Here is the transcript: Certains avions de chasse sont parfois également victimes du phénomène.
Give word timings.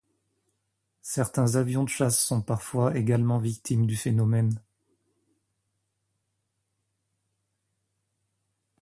Certains 1.03 1.57
avions 1.57 1.83
de 1.83 1.89
chasse 1.89 2.19
sont 2.25 2.41
parfois 2.41 2.97
également 2.97 3.37
victimes 3.37 3.85
du 3.85 3.95
phénomène. 3.95 4.59